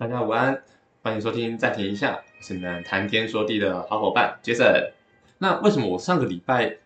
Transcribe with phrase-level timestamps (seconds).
[0.00, 0.62] 大家午安，
[1.02, 4.66] 欢迎收听暂停一下，我是你们谈天说地的好伙伴杰森。
[5.36, 6.78] 那为什么我上个礼拜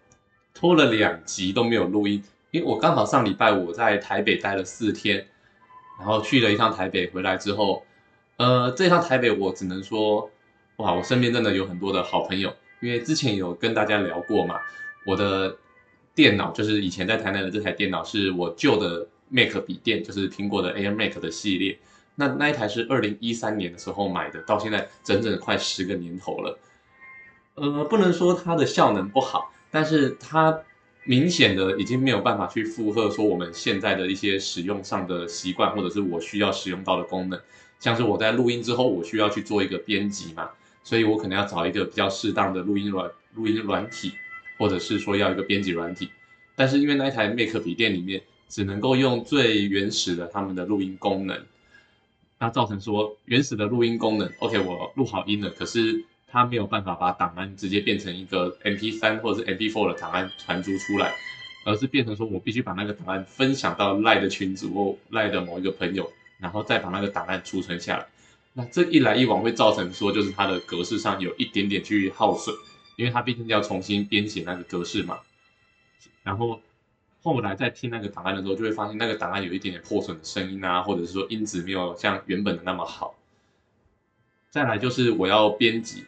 [0.52, 2.20] 拖了两集都没有录音？
[2.50, 5.28] 因为我刚好上礼拜我在台北待了四天，
[5.96, 7.84] 然后去了一趟台北，回来之后，
[8.36, 10.28] 呃，这趟台北我只能说，
[10.78, 14.58] 哇，我身边真的有很多的好朋友，因为之前有跟大家聊过嘛，
[15.06, 15.56] 我的
[16.16, 21.78] 电脑就是以前在台南的这台电脑是我旧的 Mac 笔电，就是苹果的 Air Mac 的系列。
[22.16, 26.58] 那那一台是二零一三年的时候买的，到现在整整快十个年头了。
[27.54, 30.60] 呃，不能说它的效能不好，但是它
[31.04, 37.40] 明显的已经没有办法去负荷说我们现在的一些使用上的习惯，或者是我需要使用到的功能。
[37.78, 40.48] 像是我在录音之后，我需要去做一个编辑嘛，
[40.82, 44.12] 所以我可能要找一个比较适当的录音软录音软体，
[44.58, 46.08] 或者是说要一个编辑软体。
[46.56, 51.44] 但是因为那一台 Mac 笔电里面只能够用最原始的他们的录音功能。
[52.44, 61.14] 它造成说原始的录音功能，OK，我录好音了，可是它没有办法把档案直接变成一个 MP3 或者是 MP4 的档案传输出来，
[61.64, 68.06] 而是变成说我必须把那个档案分享到赖的群组或赖的某一个朋友，然后再把那个档案储存下来。
[68.52, 72.54] 那这一来一往会造成说就是它的格式上有一点点去耗损，
[72.96, 75.20] 因为它毕竟要重新编写那个格式嘛，
[76.22, 76.60] 然后。
[77.24, 83.16] 后来在听那个档案的时候，就会发现那个档案有一点点破损的声音啊，或者是说音质没有像原本的那么好。
[84.50, 86.04] 再来就是我要编辑，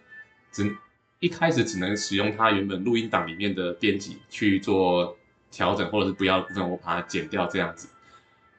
[0.52, 0.76] 只
[1.18, 5.16] 一开始只能使用它原本录音档里面的编辑去做
[5.50, 7.88] 调整，或者是不要的部分我把它剪掉这样子。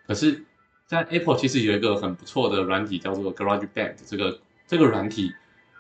[0.08, 0.44] 可是，
[0.88, 5.32] 在 Apple 其实有一个很不错的软体叫做 GarageBand，这个这个软体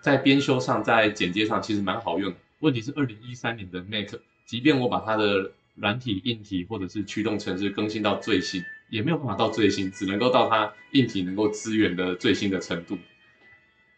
[0.01, 2.31] 在编修上、在剪接上其实蛮好用。
[2.59, 4.13] 问题是二零一三年的 Mac，
[4.45, 12.97] 即便我把它的软体、硬体或者是驱动程式更新到最新，也没有办法到最新，只能够到它硬体能够支援的最新的程度。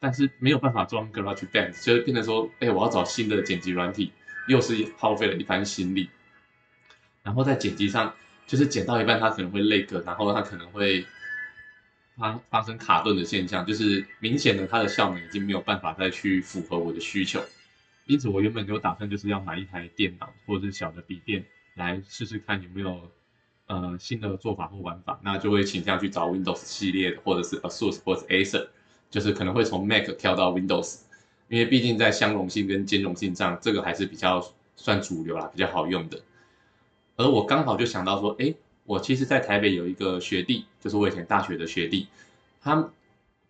[0.01, 4.11] 但是没有办法装 GarageBand，所以变成说，哎，我要找新的剪辑软体，
[4.47, 6.09] 又是耗费了一番心力。
[7.21, 8.15] 然后在剪辑上，
[8.47, 11.05] 就是剪到一半它可能会累个，然后它可能会
[12.15, 17.43] 发发生卡顿的现象，就是明显的它的效能已经没有办法再去符合我的需求。
[18.05, 21.45] 因此，我原本就打算就是要买一台电脑或者是小的笔电。
[21.75, 23.09] 来试试看有没有
[23.67, 28.67] 呃新的做法或玩法，那就会倾向去找 Windows 系列的，或者是 ASUS 或者 Acer，
[29.09, 31.01] 就是可能会从 Mac 跳到 Windows，
[31.47, 36.19] 因为毕竟在相容性跟兼容性上，这个还是比较算主流啦，比较好用的。
[37.15, 38.53] 而我刚好就想到说，哎，
[38.85, 42.07] 我其实在台北有一个学弟，就是我以前大学的学弟，
[42.61, 42.89] 他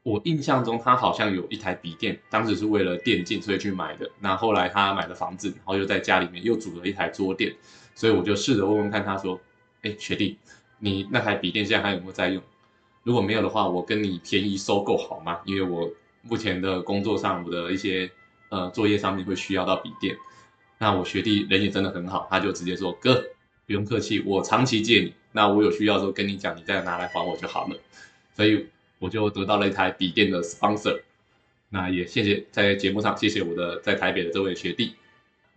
[0.04, 7.56] 我印象中他好像有一台笔电，当时是为了电竞所以去买的，那后来他买了房子，然后又在家里面又组了一台桌垫。
[8.00, 9.38] 所以我就试着问问看，他说
[9.84, 10.38] ：“哎，学弟，
[10.78, 12.42] 你那台笔电现在还有没有在用？
[13.04, 15.42] 如果没有的话，我跟你便宜收购好吗？
[15.44, 18.10] 因为我目前的工作上，我的一些
[18.48, 20.16] 呃作业上面会需要到笔电。
[20.78, 23.22] 那我学弟人也真的很好，他就直接说：哥，
[23.68, 25.14] 不用客气，我长期借你。
[25.34, 27.76] 那我有需要的时候跟你讲，你再拿来还我就好了。
[28.34, 28.66] 所以
[29.00, 31.02] 我就得到了一台笔电的 sponsor。
[31.68, 34.96] 那也谢谢在节目上谢谢我的在台北的这位学弟。”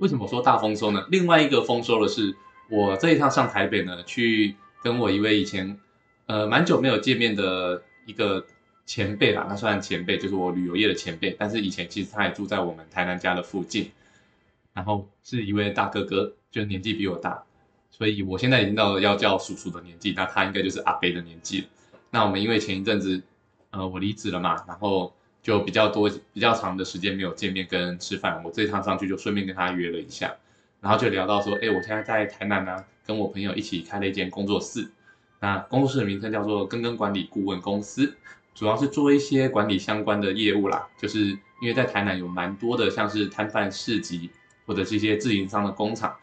[0.02, 1.06] 为什么说大丰收呢？
[1.12, 2.34] 另外一个丰收的是，
[2.68, 5.78] 我这一趟上台北呢，去跟我一位以前，
[6.26, 8.44] 呃，蛮久没有见面的一个
[8.84, 13.92] 前辈啦，那算前辈，就是我旅游业的前辈，但是以前其实他也住在我们台南家的附近，
[14.72, 17.44] 然后是一位大哥哥，就年纪比我大，
[17.92, 21.68] 所以我现在已经到了要叫叔叔的年纪，那他应该就是阿伯的年纪了。
[22.10, 23.22] 那我们因为前一阵子，
[23.70, 25.14] 呃，我离职了嘛，然后。
[25.42, 30.32] 就比较多、比较长的时间没有见面跟吃饭，我这一趟上去就顺便跟他约了一下，
[30.80, 34.88] 然后就聊到说，哎，我现在在台南呢，跟我朋友一起开了一间工作室，
[35.40, 38.14] 那工作室的名称叫做根根管理顾问公司，
[38.54, 41.26] 主要是做一些管理相关的业务啦，就是
[41.60, 44.30] 因为在台南有蛮多的像是摊贩市集
[44.64, 46.16] 或者是一些自营商的工厂，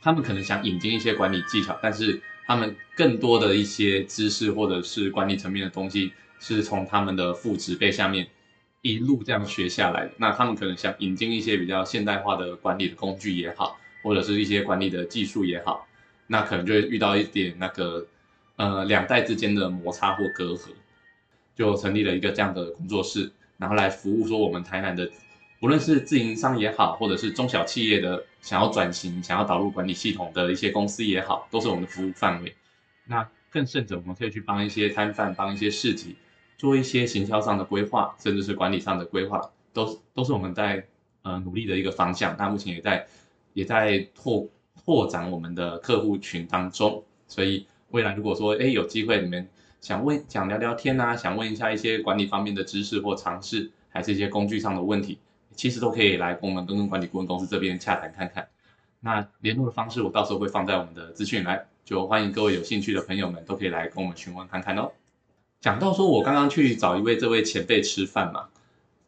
[0.00, 8.28] 他们可能想引进一些管理技巧，但是他们更多的一些知识或者是管理层面的东西，是从他们的副职辈下面。
[8.82, 15.86] 一路这样学下来，那他们可能想引进一些比较现代化的管理的工具也好，或者是一些管理的技术也好，
[16.26, 18.04] 那可能就会遇到一点那个
[18.56, 20.70] 呃两代之间的摩擦或隔阂，
[21.54, 25.08] 就成立了一个这样的工作室，然后来服务说我们台南的，
[25.60, 32.52] 不论是自营商也好，或者是中小企业的想要转型、想要导入管理系统的一些公司也好，都是我们的服务范围。
[33.04, 36.16] 那更甚者，我们可以去帮一些摊贩、帮一些市集。
[36.58, 40.86] 做一些行销上的规划，甚至是管理上的规划，都是都是我们在
[41.22, 42.36] 呃努力的一个方向。
[42.38, 43.06] 那目前也在
[43.52, 44.48] 也在拓
[44.84, 47.04] 拓展我们的客户群当中。
[47.26, 49.48] 所以未来如果说哎有机会你们
[49.80, 55.18] 想问想聊聊天啊，想问一下一些管理方面的知识或尝试，还是一些工具上的问题，
[55.56, 58.46] 其实都可以来跟我们跟跟管理顾问公司这边洽谈看看。
[59.00, 64.92] 那联络的方式我到时候会放在我们的资讯来，就欢迎各位有兴趣的朋友们都可以来跟我们询问看看哦。
[65.62, 68.48] 讲到说我刚刚去找一位这位前辈吃饭嘛，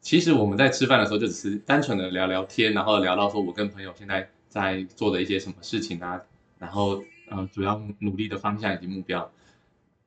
[0.00, 6.22] 其实我们在吃饭的时候就只是单纯的聊聊天，然后聊到说我跟朋友现在在做的一些什么事情啊，
[6.60, 9.28] 然后呃主要努力的方向以及目标。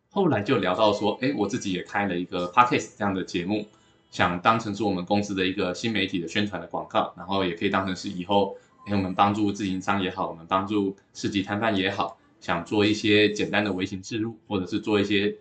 [0.10, 3.68] 后来就聊到说，哎，我自己也开了一个 podcast 这样的节目，
[4.10, 8.56] 想当成是我们公司的一个新媒体的宣传的广告，然后也可以当成是以后。
[8.90, 15.36] 我们帮助自营商也好，我们帮助市集摊贩也好，想做一些简单的微型置入，或者是做一些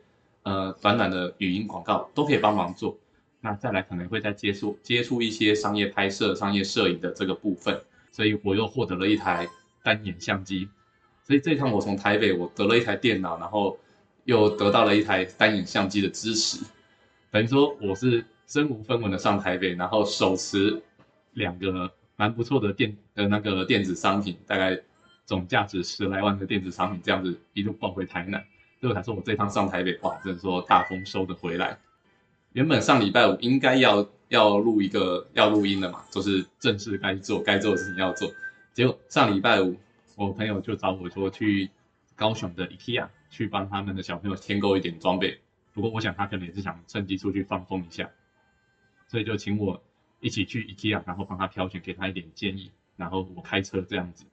[0.46, 2.96] 呃短短的语音广告，都可以帮忙做。
[3.40, 7.82] 那再来可能会再接触接触一些商业拍摄、商业摄影的这个部分，
[8.12, 9.48] 所以我又获得了一台
[9.82, 10.68] 单眼相机。
[11.24, 13.76] 所以这一趟我从台北我得了一台电脑，然后
[14.24, 16.64] 又得到了一台单眼相机的支持，
[17.30, 20.80] 等于说我是身无分文的上台北，然后手持
[21.32, 21.92] 两个。
[22.18, 24.80] 蛮不错的电的那个电子商品，大概
[25.26, 28.42] 总价值十来万的电子商品，这样子一路抱回台南，
[28.86, 31.76] 最后才说我这趟上台北，哇，真的说大丰收的回来。
[32.52, 38.30] 原本上礼拜五应该要要录一个要录音的嘛，就是正式该做该做的事情要做，
[38.72, 39.74] 结果上礼拜五
[40.14, 41.68] 我朋友就找我说去
[42.14, 45.40] 高雄的 IKEA 去帮他们的小朋友添购一点装备，
[45.74, 48.08] 不过我想他可能也是想趁机出去放风一下，
[49.08, 49.82] 所以就请我。
[50.20, 54.24] 一起去 IKEA，然后帮他挑选，给他一点建议，然后我开车这样子，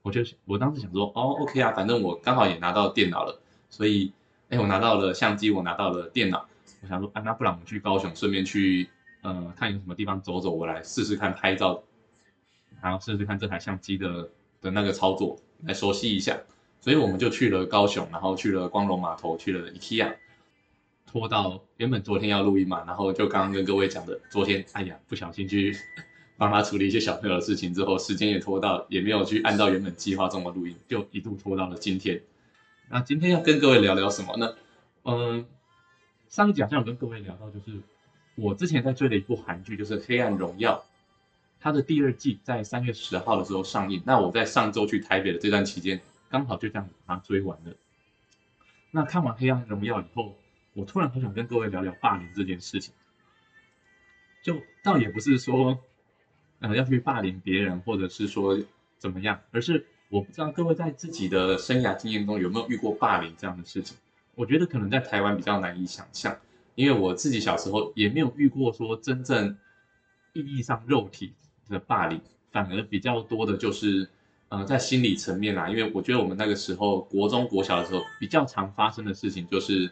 [0.00, 4.12] 我就我当时想说，哦，OK 啊，反正我刚好也拿到电脑了，所以，
[4.48, 6.46] 哎，我拿到了相机，我拿到了电脑，
[6.82, 8.88] 我想说，啊，那不然我们去高雄，顺便去，
[9.22, 11.82] 呃，看有什么地方走走，我来试试看拍照，
[12.82, 14.30] 然后试试看这台相机的
[14.60, 16.38] 的那个操作，来熟悉一下，
[16.80, 20.14] 所以我们就去了高雄，然后去了光荣码头，去了 IKEA。
[21.10, 25.74] 拖到原本昨天要录音嘛，然后就刚刚跟各位讲的，昨天哎呀不小心去
[26.36, 32.20] 帮他处理一些小朋友的事情之后，时间也拖到，也没有去按照原本计划中的录音，就一度拖到了今天。
[32.90, 34.54] 那今天要跟各位聊聊什么呢？
[35.04, 35.46] 嗯，
[36.28, 37.80] 上一集好像有跟各位聊到，就是
[38.34, 40.78] 我之前在追的一部韩剧，就是《黑暗荣耀》，
[41.60, 44.02] 它的第二季在三月十号的时候上映。
[44.06, 46.00] 那我在上周去台北的这段期间，
[46.30, 47.74] 刚好就这样把它追完了。
[48.90, 50.38] 那看完《黑暗荣耀》以后，
[50.72, 52.94] 我突然很想跟各位聊聊霸凌这件事情，
[54.42, 55.78] 就倒也不是说，
[56.60, 58.58] 呃，要去霸凌别人，或者是说
[58.96, 63.96] 怎么样，而是我不知道各位在自己的生涯经验中有没有遇过霸凌这样的事情。
[64.34, 66.36] 我觉得可能在台湾比较难以想象，
[66.74, 69.56] 因为我自己小时候也没有遇过说真正
[70.32, 71.34] 意义上肉体
[71.68, 72.20] 的霸凌，
[72.50, 74.08] 反而比较多的就是，
[74.48, 75.68] 呃，在心理层面啦。
[75.68, 79.90] 因为我觉得我们那个时候国中国小的时候比较常发生的事情就是。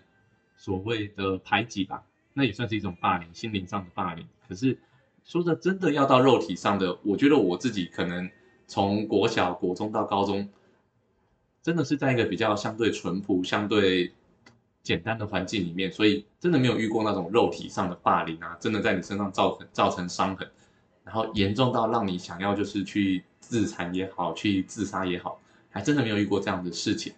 [0.58, 2.02] 所谓的排挤吧，
[2.32, 4.26] 那也算是一种霸凌，心灵上的霸凌。
[4.48, 4.78] 可是
[5.22, 8.30] 说的真的要到肉体上的，我觉得我自己可能
[8.66, 10.48] 从国小、国中到高中，
[11.62, 14.12] 真的是在一个比较相对淳朴、相对
[14.82, 20.48] 简单的环境里面，所以真的没有遇过那种肉体上的霸凌啊，真的在你身上造成造成伤痕，
[21.04, 25.40] 然后严重到让你想要就是去自残也好，去自杀也好，
[25.70, 27.12] 还真的没有遇过这样的事情。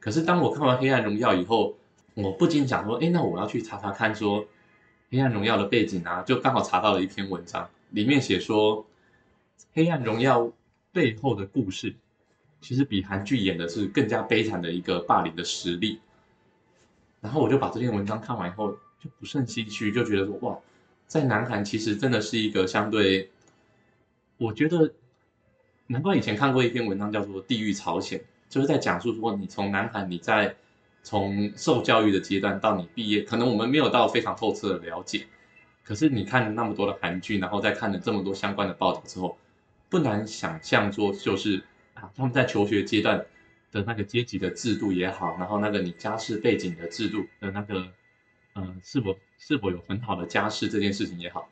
[0.00, 1.74] 可是当我看完《黑暗荣耀》以后，
[2.14, 4.42] 我不禁想说，哎，那我要去查查看，说
[5.10, 8.82] 《黑暗荣耀》的背景啊，就刚好查到了一篇文章，里面写说，
[9.72, 10.42] 《黑暗荣耀》
[10.94, 11.94] 背后的故事，
[12.62, 16.00] 其实比韩剧演的是更加悲惨的一个霸凌的实例。
[17.20, 20.58] 然后我就把这篇文章看完以后，就不胜唏嘘，就觉得说，哇，
[21.06, 23.30] 在南韩其实真的是一个相对，
[24.38, 24.94] 我觉得，
[25.88, 30.56] 难怪以前看过一篇文章叫做《地狱朝鲜》，就是在讲述说，你从南韩你在。
[31.06, 35.26] 从受教育的阶段到你毕业，可能我们没有到非常透彻的了解。
[35.82, 39.36] 可是你看了那么多的韩剧，然后再看了这么多相关的报道之后，
[39.94, 41.62] 不难想象说，就是
[41.94, 43.24] 啊，他们在求学阶段
[43.70, 47.86] 的那个阶级的制度也好，然后那个你家世背景的制度的那个，
[48.54, 51.48] 呃，是否是否有很好的家世这件事情也好，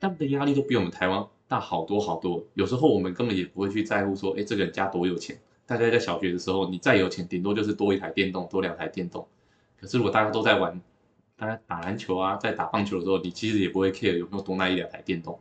[0.00, 2.42] 他们的压力都比我们台湾大好多好多。
[2.54, 5.38] 有时候我们根本也不会去在乎说，哎，这个人家多有钱。
[5.66, 9.28] 大家在小学的时候，你再有钱，顶多就是多一台电动，多两台电动。
[9.78, 10.80] 可是如果大家都在玩，
[11.36, 15.38] 大家打篮球啊，在打棒球的时候，你其实也不会 care 有没有多那一两台电动。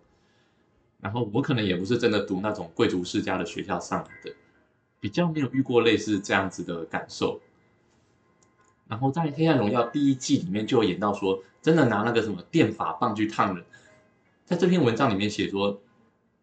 [0.99, 4.35] 然后我可能也不是真的读那种贵族世家的学校上来的，
[4.99, 7.39] 比较没有遇过类似这样子的感受。
[8.87, 13.65] 然后在《黑暗荣耀》第一季里面就有演到说，真的拿那个什么电法棒去烫人，
[14.45, 15.79] 在这篇文章里面写说。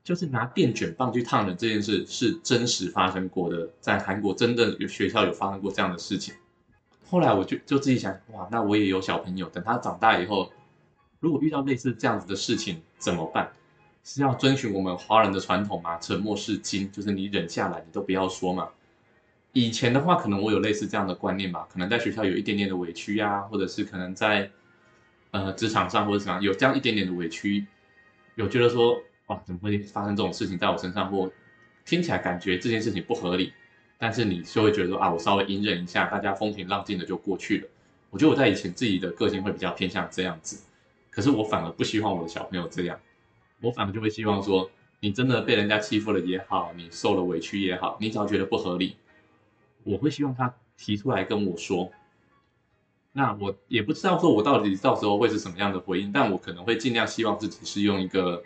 [0.04, 6.34] 就是拿电卷棒去烫人这件事是真实发生过的，在韩国真的有学校有发生过这样的事情。
[7.08, 10.52] 后来我就就自己想，哇，那我也有小朋友，等他长大以后，
[11.20, 13.50] 如果遇到类似这样子的事情怎么办？
[14.04, 15.99] 是要遵循我们华人的传统吗？
[15.99, 18.68] 沉默是金，就是你忍下来，你都不要说嘛。
[19.52, 24.50] 以前的话，可能我有类似这样的观念吧，可能在学校有一点点的委屈呀，或者是可能在
[25.30, 27.66] 呃职场上或者什么有这样一点点的委屈，
[28.34, 31.11] 有觉得说，哇，怎么会发生这种事情在我身上？
[31.11, 31.30] 或
[31.87, 33.52] 听起来感觉这件事情不合理，
[33.96, 37.68] 但是你就会觉得说，啊，我稍微隐忍一下，大家风平浪静的就过去了。
[38.11, 40.62] 我觉得我在以前自己的个性会比较偏向这样子，
[41.11, 42.99] 可是我反而不希望我的小朋友这样。
[43.64, 48.97] 我反而就会希望说，你真的被人家欺负了也好，你受了委屈也好，你只要觉得不合理，
[49.83, 51.90] 我会希望他提出来跟我说。
[53.12, 58.42] 那我也不知道说我到底到时候会是什么样的回应，但我可能会尽量希望自己是用一个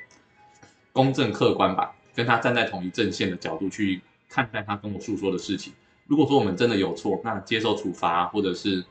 [0.92, 5.72] 公正客观吧，跟他站在同一阵线的角度去看待他跟我诉说的事情。
[6.06, 8.84] 如果说我们真的有错，那接受处罚，或者是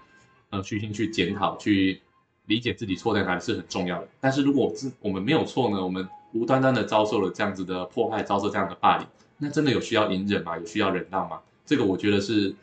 [0.50, 2.01] 呃虚心去检讨，去
[2.48, 4.07] 理解自己错在哪里是很重要的。
[4.19, 9.07] 但是如果是我们没有错呢，我们无端端的遭受了这样子的迫害，遭受这样的霸凌，
[9.38, 10.57] 那真的有需要隐忍吗？
[10.57, 11.39] 有需要忍让吗？
[11.65, 12.55] 这个我觉得是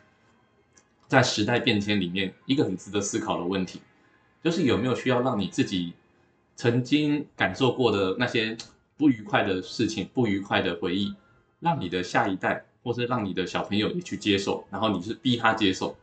[1.08, 3.80] 在时代变迁里面一个很值得思考的问题，
[4.42, 5.94] 就是有没有需要让你自己
[6.56, 8.56] 曾经感受过的那些
[8.96, 11.14] 不愉快的事情、不愉快的回忆，
[11.60, 15.96] 让你的下一代或是让你的小朋友也去接受，然后你是逼他接受，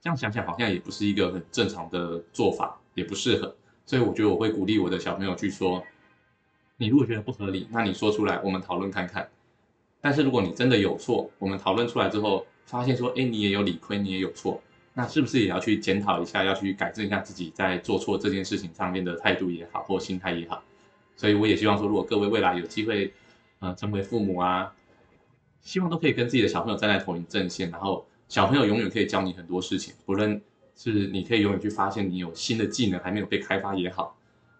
[0.00, 5.82] 这样想想好像也不是一个很正常的做法，也不适合，所以我觉得我会鼓励我的小朋友去说。
[6.76, 9.28] 你如果觉得不合理，那你说出来，我们讨论看看。
[10.00, 14.60] 但是如果你真的有错，我们讨论出来之后，发现说，哎，你也有理亏，你也有错，
[14.92, 20.62] 那是不是也要去检讨一下，要去改正一下自己在做错这件事情上面的态度也好，或心态也好？
[21.14, 23.12] 所以我也希望说，如果各位未来有机会，
[23.60, 24.74] 呃，成为父母啊，
[25.62, 30.42] 希望都可以跟自己的小朋友站在同一阵线，然后小朋友永远可以教你很多事情，不论
[30.74, 34.16] 是你可以永远去发现你有新的技能还没有被开发也好，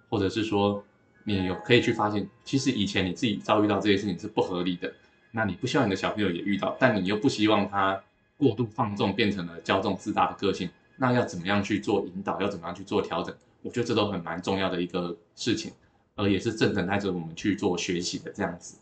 [0.09, 0.83] 或者是说。
[1.25, 4.93] 你有可以去发现，其实以前你自己遭遇到这些事情是不合理的，
[5.33, 8.01] 那你不希望你的小朋友也遇到，但你又不希望他
[8.37, 12.41] 过度放纵，变成了骄纵自大的个性，那要怎么样去做引导？
[12.41, 13.35] 要怎么样去做调整？
[13.63, 15.73] 我觉得这都很蛮重要的一个事情，
[16.15, 18.77] 而也是正等待着我们去做学习的这样子。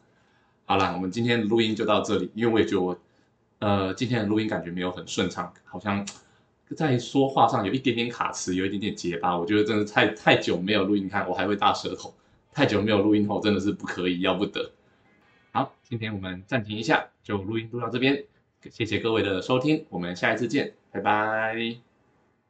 [0.64, 2.98] 好了，我们今天录音就到这里，因为我也觉得我，
[3.60, 6.04] 呃，今天的录音感觉没有很顺畅，好像
[6.76, 12.12] 在说话上有一点点卡词，有一点点结巴，我觉得真的太太久没有录音，看我还会大舌头。
[12.52, 14.72] 太久没有录音后，真的是不可以，要不得。
[15.52, 18.24] 好，今天我们暂停一下，就录音录到这边，
[18.70, 21.91] 谢谢各位的收听，我们下一次见，拜拜。